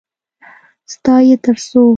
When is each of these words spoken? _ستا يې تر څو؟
_ستا 0.91 1.15
يې 1.27 1.35
تر 1.43 1.55
څو؟ 1.67 1.83